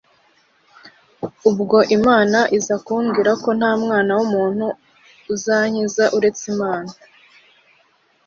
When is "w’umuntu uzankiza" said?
4.17-6.03